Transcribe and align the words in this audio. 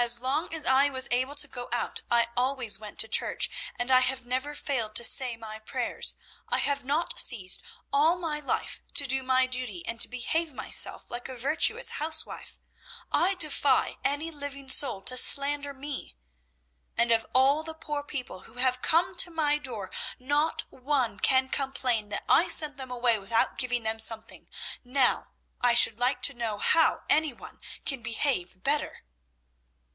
As 0.00 0.20
long 0.20 0.54
as 0.54 0.64
I 0.64 0.88
was 0.88 1.08
able 1.10 1.34
to 1.34 1.48
go 1.48 1.68
out 1.72 2.02
I 2.08 2.28
always 2.36 2.78
went 2.78 3.00
to 3.00 3.08
church, 3.08 3.50
and 3.76 3.90
I 3.90 3.98
have 4.00 4.24
never 4.24 4.54
failed 4.54 4.94
to 4.94 5.04
say 5.04 5.36
my 5.36 5.58
prayers. 5.58 6.14
I 6.48 6.58
have 6.58 6.84
not 6.84 7.20
ceased 7.20 7.62
all 7.92 8.16
my 8.16 8.38
life 8.38 8.80
to 8.94 9.06
do 9.08 9.22
my 9.24 9.46
duty 9.46 9.84
and 9.86 10.00
to 10.00 10.06
behave 10.08 10.54
myself 10.54 11.10
like 11.10 11.28
a 11.28 11.36
virtuous 11.36 11.90
housewife. 11.98 12.58
I 13.12 13.34
defy 13.34 13.96
any 14.04 14.30
living 14.30 14.70
soul 14.70 15.02
to 15.02 15.16
slander 15.16 15.74
me. 15.74 16.16
And 16.96 17.10
of 17.10 17.26
all 17.34 17.62
the 17.64 17.74
poor 17.74 18.04
people 18.04 18.42
who 18.42 18.54
have 18.54 18.80
come 18.80 19.14
to 19.16 19.30
my 19.32 19.58
door, 19.58 19.90
not 20.18 20.62
one 20.70 21.18
can 21.18 21.48
complain 21.48 22.08
that 22.10 22.24
I 22.28 22.46
sent 22.48 22.76
them 22.76 22.92
away 22.92 23.18
without 23.18 23.58
giving 23.58 23.82
them 23.82 23.98
something. 23.98 24.48
Now, 24.84 25.32
I 25.60 25.74
should 25.74 25.98
like 25.98 26.22
to 26.22 26.34
know 26.34 26.56
how 26.58 27.02
any 27.10 27.32
one 27.34 27.60
can 27.84 28.00
behave 28.00 28.62
better!" 28.62 29.02